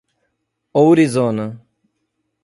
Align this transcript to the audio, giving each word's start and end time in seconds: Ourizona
Ourizona 0.73 1.45